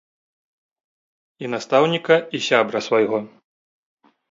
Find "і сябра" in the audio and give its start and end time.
2.39-2.79